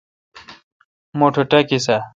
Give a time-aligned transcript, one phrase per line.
[1.19, 1.97] مٹھ ٹاکیس اؘ۔